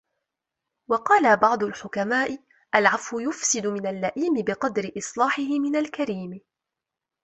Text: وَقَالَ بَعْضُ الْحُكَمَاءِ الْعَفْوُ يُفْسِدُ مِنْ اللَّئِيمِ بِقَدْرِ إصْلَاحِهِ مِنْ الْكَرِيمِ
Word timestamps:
وَقَالَ 0.89 1.37
بَعْضُ 1.37 1.63
الْحُكَمَاءِ 1.63 2.39
الْعَفْوُ 2.75 3.19
يُفْسِدُ 3.19 3.67
مِنْ 3.67 3.87
اللَّئِيمِ 3.87 4.33
بِقَدْرِ 4.43 4.91
إصْلَاحِهِ 4.97 5.43
مِنْ 5.59 5.75
الْكَرِيمِ 5.75 6.41